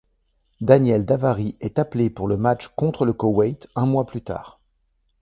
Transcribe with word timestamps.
Daniel 0.61 1.05
Davari 1.05 1.57
est 1.59 1.77
appelé 1.77 2.09
pour 2.09 2.27
le 2.27 2.35
match 2.35 2.69
contre 2.75 3.05
le 3.05 3.13
Koweït 3.13 3.67
un 3.75 3.85
mois 3.85 4.07
plus 4.07 4.23
tard. 4.23 4.59